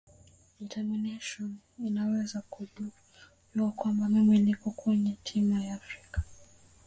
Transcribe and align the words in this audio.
determination 0.59 1.57
ya 1.79 1.95
kuweza 2.05 2.41
kujua 2.49 3.71
kwamba 3.75 4.09
mimi 4.09 4.39
niko 4.39 4.71
kwenye 4.71 5.17
timu 5.23 5.61
ya 5.61 5.77
taifa 5.77 6.23